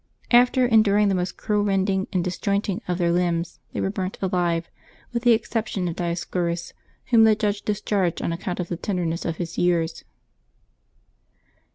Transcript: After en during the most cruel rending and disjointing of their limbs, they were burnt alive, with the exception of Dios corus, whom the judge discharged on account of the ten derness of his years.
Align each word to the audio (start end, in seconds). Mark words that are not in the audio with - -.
After 0.31 0.67
en 0.67 0.81
during 0.81 1.09
the 1.09 1.13
most 1.13 1.37
cruel 1.37 1.63
rending 1.63 2.07
and 2.11 2.23
disjointing 2.23 2.81
of 2.87 2.97
their 2.97 3.11
limbs, 3.11 3.59
they 3.71 3.79
were 3.79 3.91
burnt 3.91 4.17
alive, 4.19 4.67
with 5.13 5.21
the 5.21 5.33
exception 5.33 5.87
of 5.87 5.95
Dios 5.95 6.23
corus, 6.25 6.73
whom 7.11 7.23
the 7.23 7.35
judge 7.35 7.61
discharged 7.61 8.19
on 8.19 8.33
account 8.33 8.59
of 8.59 8.69
the 8.69 8.77
ten 8.77 8.97
derness 8.97 9.27
of 9.27 9.37
his 9.37 9.59
years. 9.59 10.03